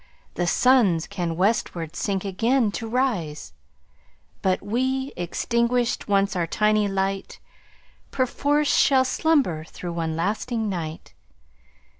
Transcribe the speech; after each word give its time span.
The 0.33 0.47
Suns 0.47 1.05
can 1.05 1.37
westward 1.37 1.95
sink 1.95 2.25
again 2.25 2.71
to 2.71 2.87
rise 2.87 3.53
But 4.41 4.63
we, 4.63 5.13
extinguished 5.15 6.07
once 6.07 6.35
our 6.35 6.47
tiny 6.47 6.87
light, 6.87 7.37
5 8.05 8.09
Perforce 8.09 8.75
shall 8.75 9.05
slumber 9.05 9.63
through 9.63 9.93
one 9.93 10.15
lasting 10.15 10.67
night! 10.69 11.13